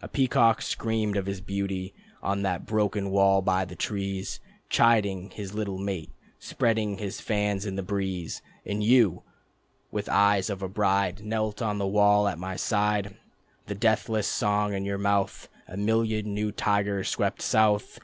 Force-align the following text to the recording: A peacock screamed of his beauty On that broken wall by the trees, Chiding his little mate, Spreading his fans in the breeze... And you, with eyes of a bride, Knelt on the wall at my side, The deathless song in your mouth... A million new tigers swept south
A 0.00 0.06
peacock 0.06 0.62
screamed 0.62 1.16
of 1.16 1.26
his 1.26 1.40
beauty 1.40 1.92
On 2.22 2.42
that 2.42 2.66
broken 2.66 3.10
wall 3.10 3.42
by 3.42 3.64
the 3.64 3.74
trees, 3.74 4.38
Chiding 4.68 5.30
his 5.30 5.54
little 5.54 5.76
mate, 5.76 6.12
Spreading 6.38 6.98
his 6.98 7.20
fans 7.20 7.66
in 7.66 7.74
the 7.74 7.82
breeze... 7.82 8.42
And 8.64 8.80
you, 8.84 9.24
with 9.90 10.08
eyes 10.08 10.50
of 10.50 10.62
a 10.62 10.68
bride, 10.68 11.24
Knelt 11.24 11.60
on 11.60 11.78
the 11.78 11.84
wall 11.88 12.28
at 12.28 12.38
my 12.38 12.54
side, 12.54 13.16
The 13.66 13.74
deathless 13.74 14.28
song 14.28 14.72
in 14.72 14.84
your 14.84 14.98
mouth... 14.98 15.48
A 15.66 15.76
million 15.76 16.32
new 16.32 16.52
tigers 16.52 17.08
swept 17.08 17.42
south 17.42 17.98